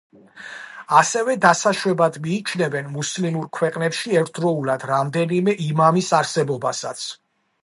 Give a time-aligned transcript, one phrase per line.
[0.99, 7.07] ასევე დასაშვებად მიიჩნევენ მუსლიმურ ქვეყანაში ერთდროულად რამდენიმე იმამის არსებობასაც.